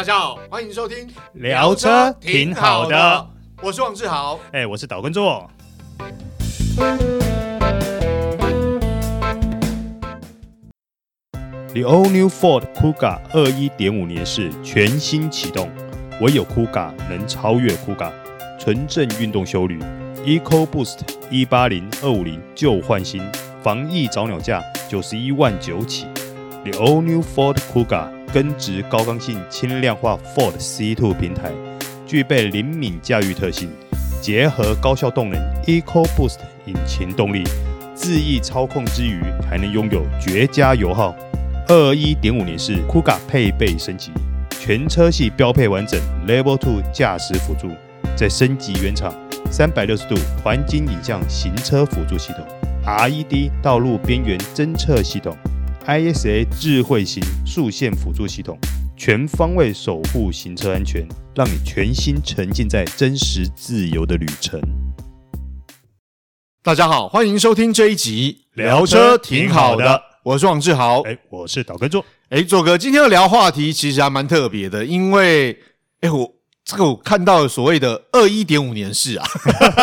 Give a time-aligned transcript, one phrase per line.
[0.00, 3.28] 大家好，欢迎收听聊车挺好的，
[3.62, 5.46] 我是王志豪，哎，我是岛根座。
[11.74, 15.70] The all new Ford Kuga 二一点五年式全新启动，
[16.22, 18.10] 唯有 Kuga 能超越 Kuga，
[18.58, 19.78] 纯正运动修旅
[20.24, 23.22] ，Eco Boost 一八零二五零旧换新，
[23.62, 26.06] 防疫早鸟价九十一万九起。
[26.64, 31.50] The all new Ford Kuga 根植高刚性轻量化 Ford C2 平台，
[32.06, 33.68] 具备灵敏驾驭特性，
[34.22, 37.42] 结合高效动能 Eco Boost 引擎动力，
[37.96, 41.12] 恣意操控之余，还能拥有绝佳油耗。
[41.66, 44.12] 二一点五年式 Kuga 配备升级，
[44.60, 47.72] 全车系标配完整 Level Two 驾驶辅助，
[48.14, 49.12] 再升级原厂
[49.50, 52.46] 三百六十度环景影像行车辅助系统
[52.86, 55.36] ，RED 道路边缘侦测系统
[55.90, 58.56] ，ISA 智慧型速线辅助系统，
[58.96, 64.60] 全方位守护行车安全，让你全心沉浸在真实自由的旅程。
[66.62, 70.00] 大家好，欢迎收听这一集聊车挺好的。
[70.22, 75.58] 我是王志豪，哎，我是导根座，哎，座哥，今天要聊话题其实还蛮特别的，因为，
[76.02, 76.32] 哎，我
[76.70, 79.26] 这个我看到所谓的二一点五年式啊，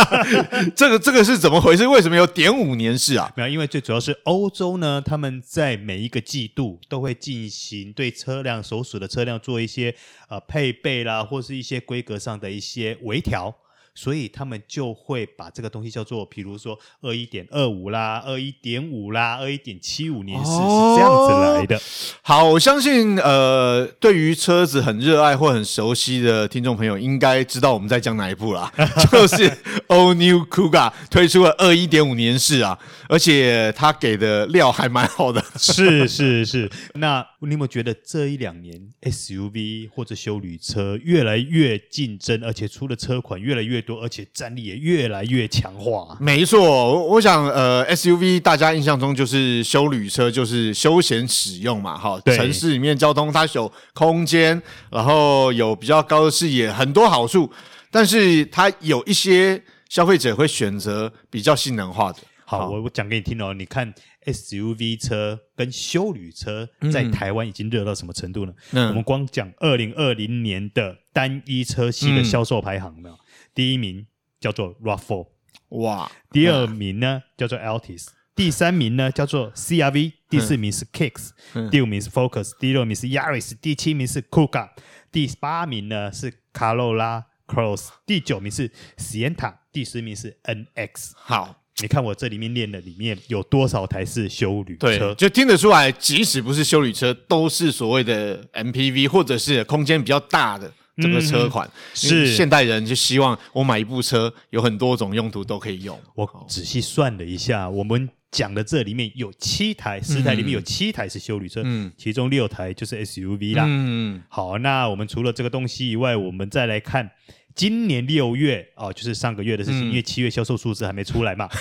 [0.74, 1.86] 这个这个是怎么回事？
[1.86, 3.30] 为什么有点五年式啊？
[3.36, 9.94] 没有，因为最主要是欧洲呢，他们在每一个季度都会进行对车辆所属的车辆做一些
[10.30, 13.54] 呃配备啦，或是一些规格上的一些微调。
[13.98, 21.76] 所以他们就会把这个东西叫做，比如说二一点二五啦，二一点五啦，二一点七五年式是这样子来的。
[21.76, 21.82] 哦、
[22.22, 28.72] 好，我相信呃，对于车子很热爱或很熟悉的听众朋友，应该知道我们在讲哪一部啦，
[29.12, 29.50] 就是
[29.88, 32.78] All New Kuga 推出了二一点五年式啊，
[33.10, 35.44] 而且他给的料还蛮好的。
[35.58, 44.02] 是是是，那你有没有觉得这一两年 SUV 或者休旅车越来越竞争，而且出的车款越来越多？
[44.02, 46.18] 而且战力也越来越强化。
[46.20, 52.20] 没错，我我想，呃，SUV 大家印象中就是休旅车，就是休闲使用嘛，哈。
[52.26, 54.62] 城市里面交通它有空间，
[54.92, 57.50] 然后有比较高的视野，很多好处。
[57.90, 62.20] 但是它有一些消费者会选择比较性能化的。
[62.46, 63.54] 好，我我讲给你听哦。
[63.54, 63.94] 你看
[64.26, 68.54] SUV 车跟休旅车在台湾已经热到什么程度呢？
[68.72, 68.90] 嗯。
[68.90, 73.16] 我们光讲二零二零年的单一车系的销售排行，有没有？
[73.16, 73.20] 嗯
[73.58, 74.06] 第一名
[74.40, 75.28] 叫做 RAV4，
[75.70, 76.12] 哇！
[76.30, 81.32] 第二名呢叫做 Altis，第三名呢叫做 CRV，第四名是 Kicks，
[81.72, 84.70] 第五名是 Focus，第六名是 Yaris，第七名是 Kuga，
[85.12, 91.14] 第八名呢是 Corolla Cross，第九名是 Sienta，第十名是 NX。
[91.16, 95.00] 好，你看我这里面练的里面有多少台是修旅车？
[95.00, 100.72] 对，就听得出来，即使不是修旅车，都是所谓的 MPV 或者是空间比较大的。
[100.98, 106.00] 这个车款、嗯、是现代人就希望我买一部车有很多种用途都可以用。
[106.16, 113.64] 我仔细算了一下，我们讲的这里面有七台，十台里面有七台是修理车，嗯，其中六台就是 SUV 啦。
[113.68, 117.10] 嗯，好，那我们除了这个东西以外，我们再来看
[117.56, 121.48] 今年六月哦，就是上个月的事情，嗯、因为七月销售数字还没出来嘛。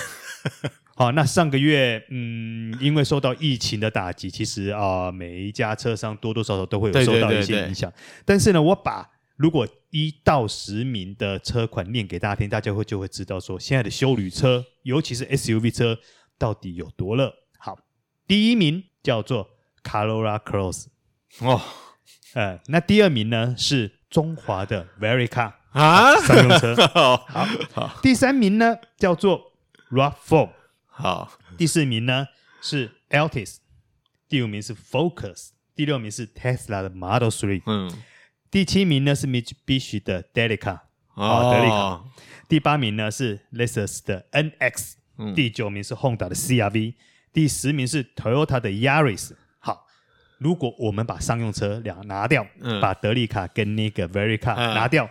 [0.95, 7.87] 好，那上个月，嗯，因为受到疫情的打击，其实啊、呃，每一家车商多多少少都会有受到一些影响。
[7.91, 15.99] 对对对对，但是呢，我把如果一到十名的车款念给大家听，大家会就会知道说，现在的修旅车，尤其是 SUV 车，
[16.39, 17.31] 到底有多热。
[17.59, 17.77] 好，
[18.27, 19.47] 第一名叫做
[19.83, 20.87] Corolla Cross，
[21.39, 21.61] 哦，
[22.33, 26.75] 呃，那第二名呢是中华的 Verica 啊，商用车。
[26.93, 27.17] 好，
[27.73, 29.53] 好，第三名呢叫做
[29.91, 30.49] RAV4，
[30.87, 32.27] 好，第四名呢
[32.59, 33.57] 是 Altis，
[34.27, 37.61] 第五名是 Focus，第六名是 Tesla 的 Model 3。
[37.67, 37.93] 嗯。
[38.57, 40.79] 第七名呢是 Mitsubishi 的 Delica，
[41.13, 42.03] 哦，德利卡。
[42.49, 46.95] 第八名呢是 Lexus 的 NX，嗯，第九名是 Honda 的 CRV，
[47.31, 49.33] 第十名是 Toyota 的 Yaris。
[49.59, 49.85] 好，
[50.39, 55.09] 如果我们把商用车两拿掉，嗯，把德利卡跟那个 Verica 拿掉，嗯，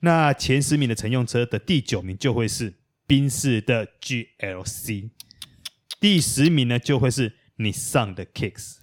[0.00, 2.74] 那前十名的乘用车的第九名就会是
[3.06, 5.08] 宾士的 GLC，
[5.98, 8.74] 第十名呢就会是 Nissan 的 Kicks。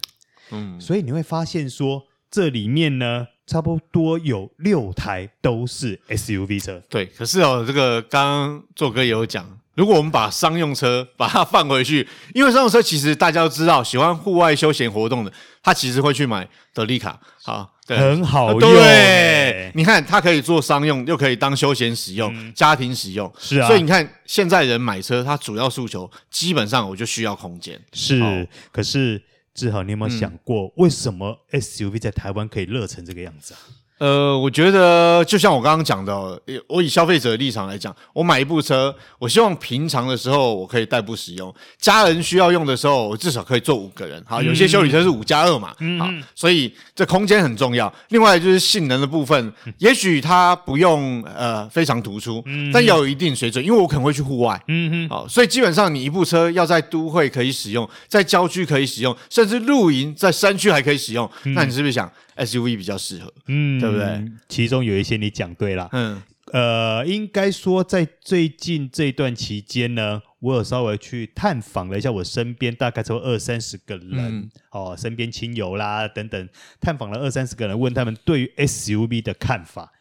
[0.50, 3.28] 嗯，所以你会发现说这里面呢。
[3.46, 7.04] 差不多有六台都是 SUV 车，对。
[7.06, 15.32] 可是哦，这个刚刚做哥也有讲，如果我们把商用车把它放回去，因为商用车其实大家都知道，喜欢户外休闲活动的，
[15.62, 18.60] 他其实会去买德利卡，好，对，很好用。
[18.60, 23.68] 对，你看它可以做商用，又可以当休闲使用、嗯、家庭使用，是啊。
[23.68, 28.48] 所以你看现在人买车，他主要诉求基本上我就需要空间，是。
[28.72, 29.22] 可是。
[29.54, 33.60] 志豪，你有没有想过，为什么 SUV 在台湾可以热成这个样子啊？
[33.98, 44.22] 呃，我觉得就像我刚刚讲的，我以消费者的立场来讲，我买一部车，我希望平常的时候我可以代步使用，家人需要用的时候，我至少可以坐五个人。
[44.26, 47.92] 好，有些修理车是五加二嘛，嗯、好，所以这空间很重要。
[48.08, 64.24] 另外就是性能的部分，嗯、也许它不用呃非常突出，嗯、但要有一定水准，因为我可能会去户外，嗯哼，好，所以基本上你一部车要在都会可以使用，在郊区可以使用，甚至露营在山区还可以使用，嗯、那你是不是想？SUV 比较适合，嗯，对不对？
[64.48, 66.22] 其中有一些你讲对了，嗯，
[66.52, 76.48] 呃，应该说在最近这段期间呢，我有稍微去探访了一下我身边大概超过二三十个人，嗯、哦，身边亲友啦等等，
[76.80, 79.92] 探访了二三十个人，问他们对于 SUV 的看法。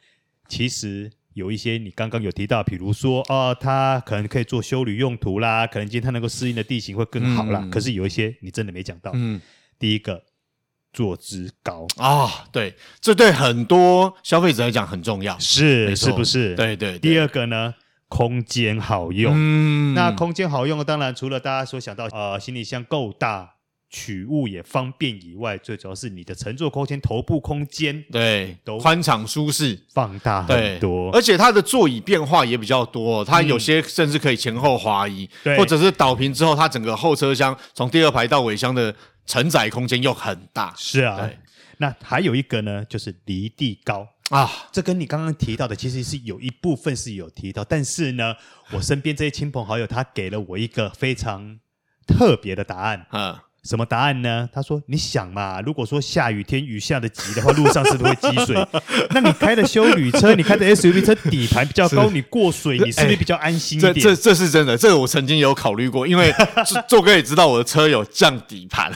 [0.50, 7.62] 其实有一些你刚刚有提到，比如说哦，它可能可以做修旅用途啦，可能今天它能够适应的地形会更好啦。
[7.64, 9.40] 嗯、可是有一些你真的没讲到，嗯，
[9.80, 10.24] 第一个。
[10.94, 16.56] 坐姿高啊、哦，对，这对很多消费者来讲很重要，是是不是？
[16.56, 17.00] 对，对对。
[17.00, 17.74] 第二个呢，
[18.08, 19.34] 空间好用。
[19.36, 23.56] 嗯，那空间好用，当然除了大家所想到，呃，行李箱够大，
[23.90, 31.10] 取物也方便以外，最主要是你的乘坐空间、头部空间，对，都宽敞舒适，放大很多。
[31.12, 38.94] 而且它的座椅变化也比较多，它有些甚至可以前后滑移，嗯、或者是倒平之后，它整个后车厢从第二排到尾箱的。
[39.26, 41.30] 承载空间又很大，是啊。
[41.78, 44.50] 那还有一个呢，就是离地高啊。
[44.72, 48.36] 这跟你刚刚提到的，其实是有一部分是有提到，但是呢，
[48.72, 51.60] 我身边这些亲朋好友，他给了我一个非常
[52.08, 53.08] 特别的答案。
[53.12, 53.38] 嗯。
[53.64, 54.50] 什么答案呢？
[54.54, 58.68] 他说：“你想嘛，如果说下雨天雨下的急的话，路上是不是会积水？
[59.12, 66.34] 那你开的休旅车，你开的 SUV 车底盘比较高，你过水你是不是比较安心一点？”这这这是真的，这个我曾经有考虑过，因为
[66.90, 68.92] 做哥也知道我的车有降底盘，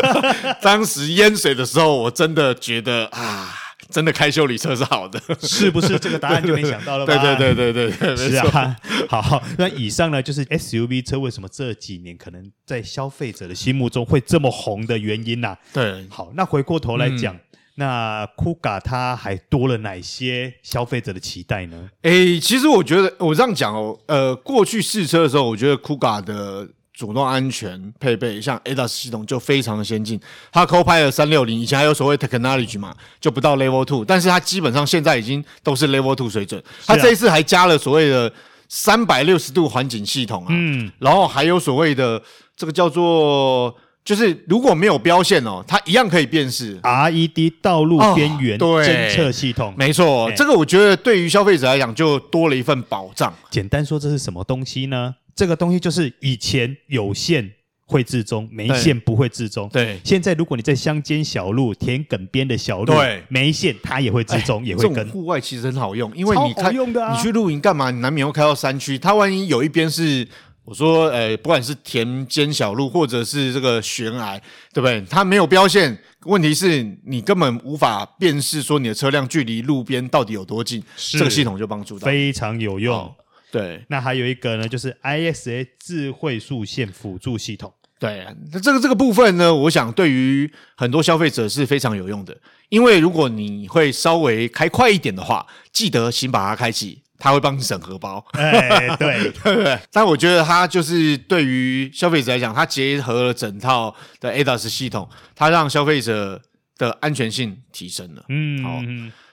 [0.62, 3.54] 当时淹水的时候，我真的觉得啊。
[3.90, 5.98] 真的开修理车是好的，是不是？
[5.98, 7.16] 这个答案就没想到了吧？
[7.36, 8.76] 对对对对对，是啊。
[9.08, 15.58] 好，那以上呢，就是 SUV 车为什么这几年可能在消费者的心目中会这么红的原因呐、啊？
[15.72, 16.06] 对。
[16.10, 17.40] 好，那回过头来讲，嗯、
[17.76, 21.88] 那 Kuga 它还多了哪些消费者的期待呢？
[22.02, 26.68] 哎，其实我觉得我这样讲哦，呃，过去试车的时候，我觉得 Kuga 的。
[26.98, 30.18] 主动安全配备，像 ADAS 系统就非常的先进。
[30.50, 36.60] 它 Co-Pilot 三六零以前还有所谓 Technology 嘛，就不到 Level Two，但是它基本上现在已经都是 Level Two 水准。
[36.84, 38.32] 它这一次还加了所谓的
[38.68, 42.20] 三百六十度环景系统啊，嗯，然后还有所谓的
[42.56, 43.72] 这个叫做，
[44.04, 49.72] 就是如果没有标线哦，它一样可以辨识 RED 道路边缘侦测系统。
[49.78, 53.32] 没错，这个我觉得对于消费者来讲就多了一份保障。
[53.52, 55.14] 简单说，这是什么东西呢？
[55.38, 57.48] 这个东西就是以前有线
[57.86, 59.68] 会置中，没线不会置中。
[59.68, 65.08] 对，现在如果你在乡间小路、田埂边的小路，对，没线它也会置中，也会跟。
[65.10, 67.92] 户外其实很好用，因为你开你去露营干嘛？
[67.92, 70.26] 你难免会开到山区，它万一有一边是
[70.64, 74.36] 我说，呃，不管是田间小路或者是这个悬崖，
[74.74, 75.00] 对不对？
[75.08, 80.82] 它没有标线，问题是你根本无法辨识说你的车辆距离路边到底有多近。
[80.96, 83.14] 这个系统就帮助到，非常有用。
[83.50, 87.72] 对，那还有一个呢，就是 ISA 智慧数线辅助系统。
[87.98, 92.36] 对，那这个这个部分呢，我想对于很多消费者是非常有用的，
[92.68, 98.24] 因为如果你会稍微开快一点的话，记得先把它开启，它会帮你省荷包。
[98.34, 99.76] 哎，对， 对不对？
[99.90, 106.40] 但我觉得它就是对于消费者来讲，它结合了整套的 ADAS 系统，它让消费者
[106.76, 108.24] 的安全性提升了。
[108.28, 108.80] 嗯，好。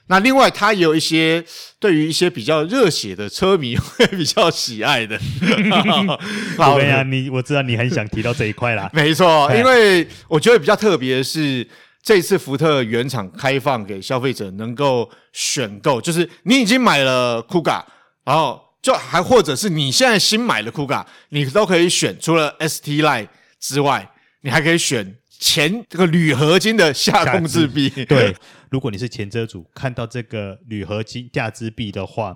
[0.08, 1.44] 那另外，它也有一些
[1.80, 5.20] 对于一些比较热血的车迷 会比较喜爱的。
[6.58, 8.90] 好呀，你我知道你很想提到这一块啦。
[8.94, 11.68] 没错，因为我觉得比较特别的是，
[12.04, 17.84] 这次福特原厂开放给消费者能够选购，就是你已经买了 Kuga，
[18.24, 23.28] 然后就还或者是你现在新买了 Kuga，你都可以选，除了 ST Line
[23.60, 24.12] 之外，
[24.44, 25.16] 你还可以选。
[25.46, 28.36] 前这个铝合金的下控制臂，对，
[28.72, 32.36] 如果你是前车主，看到这个铝合金架支臂的话，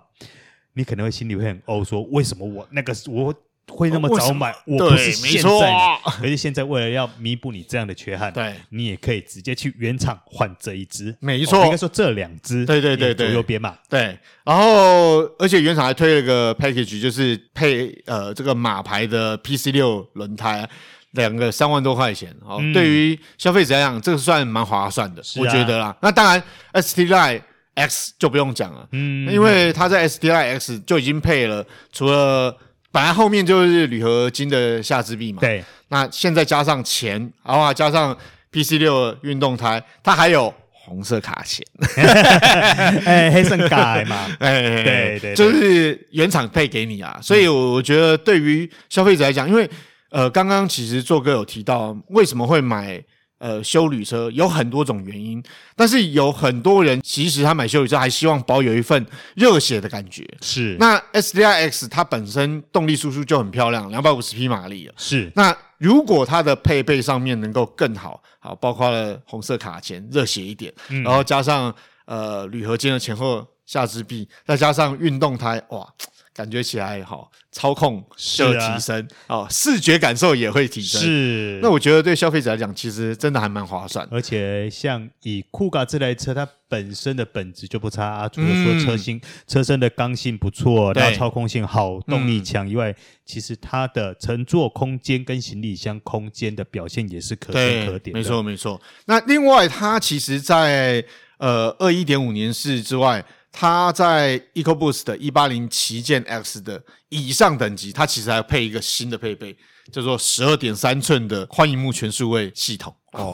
[0.75, 3.33] 你可能会心里会很哦，说为什么我那个我
[3.67, 4.53] 会那么早买？
[4.67, 20.69] 我不是现在，可是现在为了要弥补你这样的缺憾，对，你也可以直接去原厂换这一只，没错，应该说这两只，对对对对，左右边嘛，对，然后而且原厂还推了个 package，就是配呃这个马牌的 PC 六轮胎。
[21.11, 25.95] 两个三万多块钱，哦，嗯、对于消费者来讲，这个算蛮划算的，啊、我觉得啦。
[26.01, 26.41] 那当然
[26.73, 27.41] ，ST Line
[27.75, 32.55] X 就不用讲了，嗯，因为它在 ST Line X 就已经配了，除了
[32.91, 38.15] 本来后面就是铝合金的下支臂嘛，对，那现在加上前，然后加上
[38.51, 41.63] PC 六运动胎，它还有红色卡钳，
[43.05, 47.19] 哎，黑色卡嘛， 哎，对对，就是原厂配给你啊。
[47.21, 49.69] 所以我觉得对于消费者来讲，因为
[50.09, 53.03] 呃，刚刚其实做哥有提到为什么会买。
[53.39, 55.41] 呃，修旅车有很多种原因，
[55.73, 60.27] 但是有很多人其实他买修旅车还希望保有一份热血的感觉。
[60.41, 64.93] 是，那 S D I X 它本身动力输出就很漂亮，两百五十匹马力了。
[64.97, 71.73] 是，那如果它的配备上面能够更好，好，包括了红色卡钳，热血一点，嗯、然后加上
[72.07, 75.87] 呃铝合金的前后下肢臂，再加上运动胎，哇！
[76.33, 81.01] 感觉起来好，操控就提升哦，视觉感受也会提升。
[81.01, 84.07] 是，那我觉得对消费者来讲，其实真的还蛮划算。
[84.09, 92.95] 而且像以酷咖这台车，它本身的本质就不差啊，除了说车型、车身的刚性不错，然后操控性好，动力强以外，
[93.25, 98.15] 其实它的乘坐空间跟行李箱空间的表现也是可圈可点。
[98.15, 98.79] 没错没错。
[99.05, 101.03] 那另外，它其实在
[101.37, 103.25] 呃二一点五年式之外。
[103.51, 109.55] 它在 EcoBoost 的一八零旗舰 X 的以上等级，它其实还配一个新的配备，
[109.91, 112.95] 叫做十二点三寸的宽银幕全数位系统。
[113.13, 113.31] 哦，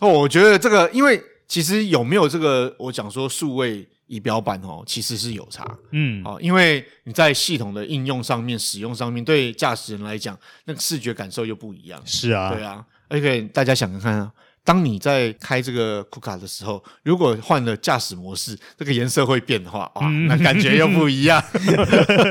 [0.00, 5.66] 哦， 我觉得这个，因为其实有没有这个，我讲说数位仪表板哦，其实是有差。
[5.90, 12.00] 嗯，哦，因为你在系统的应用上面、使用上面，对驾驶人来讲，那个视觉感受又不一样。
[12.06, 14.32] 是啊，对啊，而且大家想看看啊。
[14.66, 21.40] 当你在开这个库卡的时候，如果换了驾驶模式，这个颜色会变的话，哇，那感觉又不一样。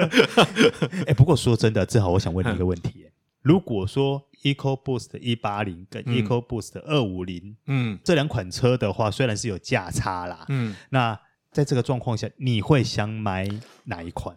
[1.07, 3.07] 哎，不过说真的，正好，我想问你一个问题：
[3.41, 11.17] 如果说 EcoBoost 一八零跟 EcoBoost 二五零，嗯，这两款车的话，虽然是有价差啦，嗯，那
[11.53, 13.47] 在这个状况下，你会想买
[13.85, 14.35] 哪一款？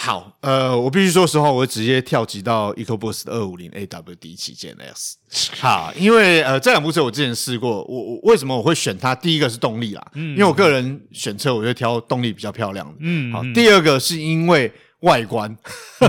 [0.00, 5.16] 好，呃，我必须说实话，我会直接跳级到 EcoBoost 二五零 AWD 旗舰 S。
[5.60, 9.12] 好，因为呃，这两部车我之前试过，我我为什么我会选它？
[9.12, 15.56] 第一个是动力啦，嗯，因为我个人选车，我就挑动力比较漂亮的，嗯，好，第二个是因为外观，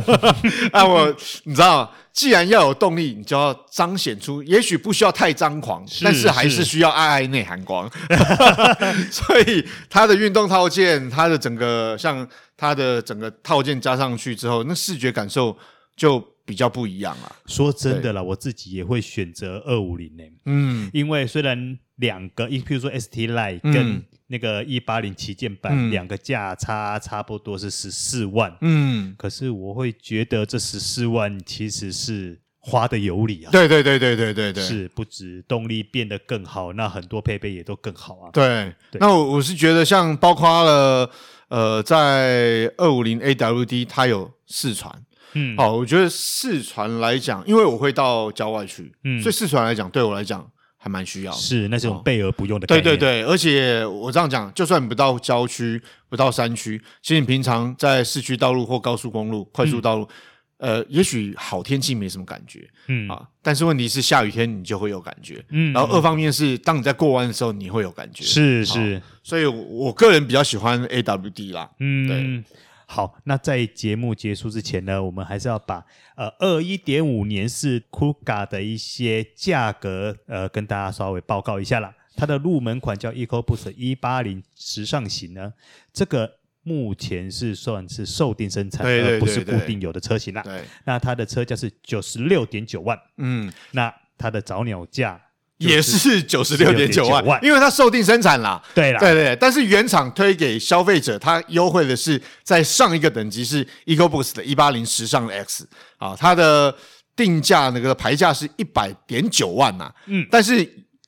[0.72, 7.90] 啊，我你知道，既然要有动力，你就要彰显出，也许不需要太张狂，是但是还是需要爱爱内涵光，
[9.12, 12.28] 所以它的运动套件，它的整个像。
[12.62, 15.58] 它的整个套件加上去之后，那视觉感受
[15.96, 16.20] 就
[16.50, 17.32] 比较不一样啊。
[17.46, 20.24] 说真的啦，我自己也会选择二五零呢。
[20.46, 33.52] 嗯，因为虽然两个，一譬如说 ST Line 跟那个一八零旗舰版两个价差差不多是十四万，嗯，可是我会觉得这十四万其实是花的有理啊。
[33.52, 38.32] 对对对对对对对，是不止动力变得更好，那很多配备也都更好啊。
[38.34, 41.12] 对，对那我我是觉得像包括了。
[41.50, 44.94] 呃，在二五零 AWD 它有四传，
[45.34, 52.84] 嗯，好，我觉得四传来讲，因为我会到郊外去，嗯，所以四传来讲对我来讲还蛮需要的，是那种备而不用的概念。
[52.84, 60.04] 对对对，而且我这样讲，就算你不到郊区，不到山区，其实你平常在市区道路或高速公路、快速道路。
[60.04, 60.16] 嗯。
[60.60, 63.08] 呃，也许好天气没什么感觉，嗯。
[63.08, 72.44] 啊，但是问题是下雨天你就会有感觉，嗯，然后二方面是当你在过弯的时候你会有感觉，是是，所以我个人比较喜欢 AWD 啦，嗯，对，
[72.92, 85.54] 好，那在节目结束之前呢，我们还是要把呃二一点五年式 Kuga 的一些价格呃跟大家稍微报告一下啦，它的入门款叫 EcoBoost 一八零时尚型呢，
[85.94, 86.40] 这个。
[86.62, 90.42] 目前是算是售定生产，而不是固定有的车型啦。
[90.44, 95.20] 对，那它的车价是九十六点九万，嗯，那它的早鸟价
[95.60, 98.62] 也是九十六点九万，因为它售定生产啦。
[98.74, 106.76] 对啦，对对，但是原厂推给消费者，它优惠的是在上一个等级是 EcoBoost 的一八零时尚 X 啊，它的
[107.16, 110.68] 定价那个牌价是一百点九万呐，嗯，但是。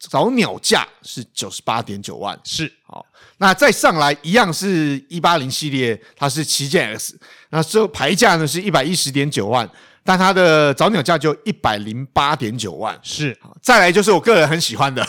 [0.10, 2.74] 早鸟价是九十八点九万，是。
[2.88, 3.06] 好，
[3.38, 7.20] 那再上来一样是一八零系列，它是旗舰 X，
[7.52, 9.70] 那这牌价呢是一百一十点九万，
[10.04, 15.06] 但它的早鸟价就一百零八点九万，是，再来就是我个人很喜欢的，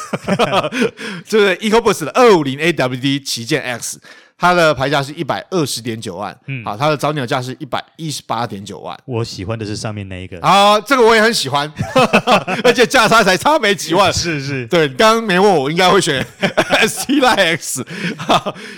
[1.27, 4.01] 就是 EcoBoost 的二五零 AWD 旗舰 X。
[4.39, 8.99] 它的牌价是一百二十点九万，嗯，好，它的早鸟价是一百一十八点九万。
[9.05, 11.73] 我喜欢的是上面那一个啊，这个我也很喜欢，
[12.65, 14.11] 而且价差才差没几万。
[14.13, 17.85] 是是，对，刚刚没问我，应该会选 ST Line X。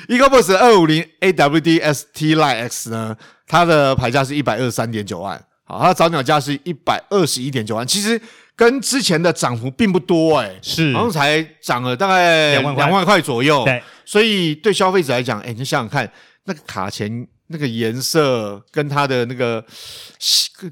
[0.09, 3.17] EcoBoost 二五零 AWD ST Line X 呢，
[3.47, 7.87] 它的牌价是一百二十三点九万，好，它的早鸟价是一百二十一点九万。
[7.87, 8.21] 其实
[8.55, 13.65] 跟之前的涨幅并不多，欸，哎，是，好像才涨了大概两万块左右。
[13.65, 13.83] 对。
[14.05, 16.11] 所以对消费者来讲，哎，你想想看，
[16.45, 19.65] 那个卡钳那个颜色跟它的那个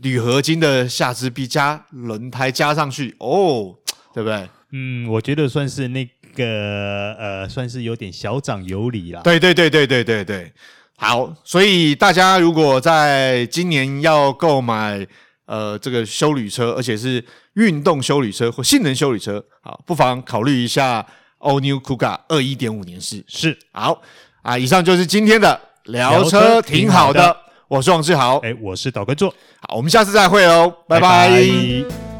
[0.02, 3.74] 铝合金的下支臂加轮胎加上去，哦，
[4.12, 4.48] 对不对？
[4.72, 9.20] 嗯，我觉得算是那个呃，算是有点小涨有理啦。
[9.22, 10.52] 对对对对对对对，
[10.96, 15.06] 好，所以大家如果在今年要购买
[15.46, 21.04] 呃这个休旅车，而且是运动修旅车或性能修旅车，好，不妨考虑一下
[21.40, 23.24] All New Kuga 二一点五年式。
[23.26, 24.00] 是，好
[24.42, 29.28] 啊，以上就是今天的聊车挺好的，我是王志豪，哎，我是导根座，
[29.68, 31.30] 好，我们下次再会哦，拜拜。
[31.30, 32.11] 拜拜。